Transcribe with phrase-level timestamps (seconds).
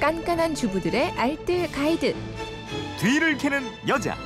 [0.00, 2.14] 깐깐한 주부들의 알뜰 가이드.
[3.00, 4.16] 뒤를 캐는 여자.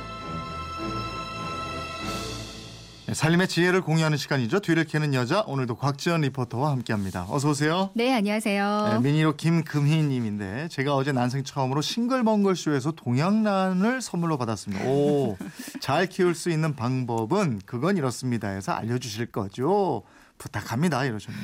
[3.07, 4.59] 네, 살림의 지혜를 공유하는 시간이죠.
[4.59, 7.25] 뒤를 캐는 여자 오늘도 곽지연 리포터와 함께합니다.
[7.29, 7.89] 어서 오세요.
[7.95, 8.89] 네, 안녕하세요.
[8.93, 14.85] 네, 미니로 김금희님인데 제가 어제 난생 처음으로 싱글벙글 쇼에서 동양란을 선물로 받았습니다.
[14.85, 15.37] 오,
[15.81, 18.47] 잘 키울 수 있는 방법은 그건 이렇습니다.
[18.49, 20.03] 해서 알려주실 거죠.
[20.37, 21.03] 부탁합니다.
[21.05, 21.41] 이러셨네요.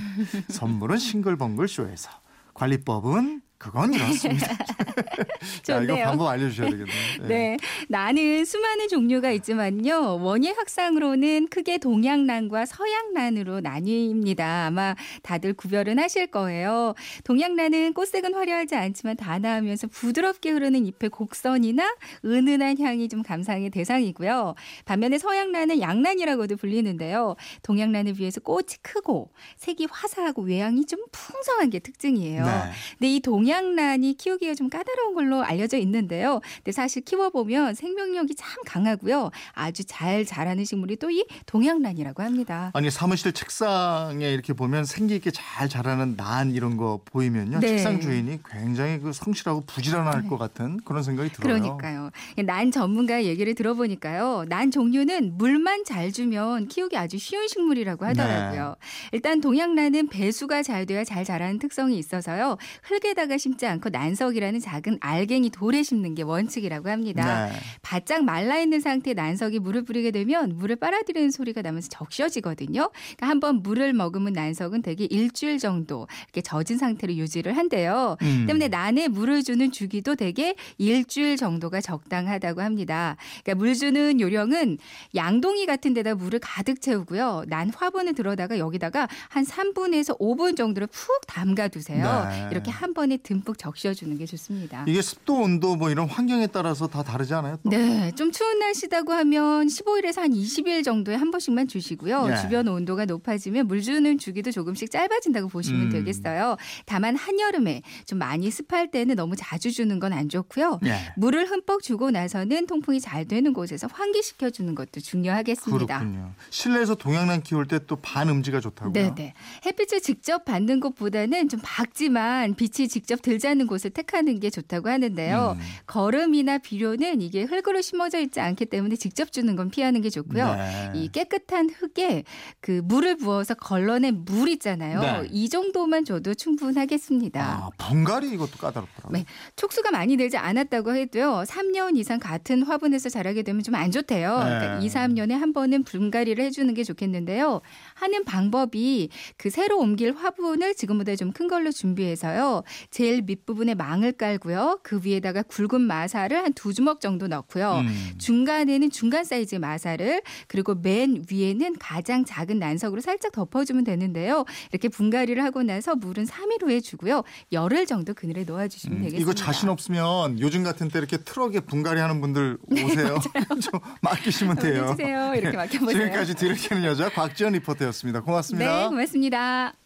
[0.49, 2.09] 선물은 싱글벙글 쇼에서
[2.53, 4.47] 관리법은 그건 이렇습니다.
[5.63, 5.93] 자, 이거.
[5.97, 6.95] 방법 알려주셔야 되겠네요.
[7.27, 7.57] 네.
[7.89, 10.23] 나는 수많은 종류가 있지만요.
[10.23, 14.39] 원예 확산으로는 크게 동양란과 서양란으로 나뉩니다.
[14.67, 16.93] 아마 다들 구별은 하실 거예요.
[17.25, 24.55] 동양란은 꽃색은 화려하지 않지만 단아하면서 부드럽게 흐르는 잎의 곡선이나 은은한 향이 좀 감상의 대상이고요.
[24.85, 27.35] 반면에 서양란은 양란이라고도 불리는데요.
[27.63, 32.45] 동양란에 비해서 꽃이 크고 색이 화사하고 외양이 좀 풍성한 게 특징이에요.
[32.45, 32.51] 네.
[32.97, 36.39] 근데 이 동양 란이 키우기가 좀 까다로운 걸로 알려져 있는데요.
[36.57, 39.31] 근데 사실 키워보면 생명력이 참 강하고요.
[39.53, 42.69] 아주 잘 자라는 식물이 또 이 동양란이라고 합니다.
[42.75, 47.67] 아니 사무실 책상에 이렇게 보면 생기 있게 잘 자라는 난 이런 거 보이면요 네.
[47.69, 51.59] 책상 주인이 굉장히 그 성실하고 부지런할 것 같은 그런 생각이 들어요.
[51.59, 52.11] 그러니까요.
[52.45, 54.45] 난 전문가의 얘기를 들어보니까요.
[54.49, 58.75] 난 종류는 물만 잘 주면 키우기 아주 쉬운 식물이라고 하더라고요.
[58.79, 59.09] 네.
[59.13, 62.57] 일단 동양란은 배수가 잘 돼야 잘 자라는 특성이 있어서요.
[62.83, 67.47] 흙에다가 심지 않고 난석이라는 작은 알갱이 돌에 심는 게 원칙이라고 합니다.
[67.47, 67.53] 네.
[67.81, 72.91] 바짝 말라 있는 상태에 난석이 물을 뿌리게 되면 물을 빨아들이는 소리가 나면서 적셔지거든요.
[72.91, 78.17] 그러니까 한번 물을 머금은 난석은 대개 일주일 정도 이렇게 젖은 상태로 유지를 한대요.
[78.21, 78.45] 음.
[78.47, 83.15] 때문에 난에 물을 주는 주기도 대개 일주일 정도가 적당하다고 합니다.
[83.43, 84.77] 그러니까 물 주는 요령은
[85.15, 87.45] 양동이 같은 데다 물을 가득 채우고요.
[87.47, 92.27] 난 화분을 들어다가 여기다가 한 3분에서 5분 정도를 푹 담가 두세요.
[92.29, 92.49] 네.
[92.51, 94.83] 이렇게 한 번에 듬뿍 적셔주는 게 좋습니다.
[94.87, 97.57] 이게 습도 온도 뭐 이런 환경에 따라서 다 다르지 않아요?
[97.63, 97.69] 또?
[97.69, 102.27] 네, 좀 추운 날씨다고 하면 15일에서 한 20일 정도에 한 번씩만 주시고요.
[102.31, 102.35] 예.
[102.37, 105.89] 주변 온도가 높아지면 물 주는 주기도 조금씩 짧아진다고 보시면 음.
[105.91, 106.57] 되겠어요.
[106.87, 110.79] 다만 한여름에 좀 많이 습할 때는 너무 자주 주는 건 안 좋고요.
[110.85, 111.13] 예.
[111.17, 115.99] 물을 흠뻑 주고 나서는 통풍이 잘 되는 곳에서 환기시켜 주는 것도 중요하겠습니다.
[115.99, 116.33] 그렇군요.
[116.49, 118.93] 실내에서 동양란 키울 때 또 반음지가 좋다고요?
[118.93, 119.33] 네 네.
[119.65, 125.55] 햇빛을 직접 받는 것보다는 좀 밝지만 빛이 직접 들지 않는 곳을 택하는 게 좋다고 하는데요.
[125.57, 125.63] 음.
[125.85, 130.55] 거름이나 비료는 이게 흙으로 심어져 있지 않기 때문에 직접 주는 건 피하는 게 좋고요.
[130.55, 130.91] 네.
[130.95, 132.23] 이 깨끗한 흙에
[132.61, 135.01] 그 물을 부어서 걸러낸 물 있잖아요.
[135.01, 135.27] 네.
[135.31, 137.41] 이 정도만 줘도 충분하겠습니다.
[137.41, 139.11] 아, 분갈이 이것도 까다롭더라고요.
[139.17, 139.25] 네.
[139.55, 141.43] 촉수가 많이 늘지 않았다고 해도요.
[141.47, 144.37] 3년 이상 같은 화분에서 자라게 되면 좀 안 좋대요.
[144.39, 144.43] 네.
[144.59, 147.61] 그러니까 2, 3년에 한 번은 분갈이를 해주는 게 좋겠는데요.
[147.93, 152.63] 하는 방법이 그 새로 옮길 화분을 지금보다 좀 큰 걸로 준비해서요.
[152.89, 154.81] 제일 밑부분에 망을 깔고요.
[154.83, 157.83] 그 위에다가 굵은 마사를 한 두 주먹 정도 넣고요.
[157.85, 158.11] 음.
[158.17, 164.43] 중간에는 중간 사이즈의 마사를 그리고 맨 위에는 가장 작은 난석으로 살짝 덮어주면 되는데요.
[164.71, 167.23] 이렇게 분갈이를 하고 나서 물은 3일 후에 주고요.
[167.53, 169.21] 열흘 정도 그늘에 놓아주시면 음, 되겠습니다.
[169.21, 173.17] 이거 자신 없으면 요즘 같은 때 이렇게 트럭에 분갈이 하는 분들 오세요.
[173.61, 174.83] 좀 맡기시면 돼요.
[174.89, 175.35] 해주세요.
[175.35, 176.25] 이렇게 맡겨보세요.
[176.25, 178.21] 지금까지 캐는 여자 곽지연 리포터였습니다.
[178.21, 178.81] 고맙습니다.
[178.81, 179.78] 네, 고맙습니다.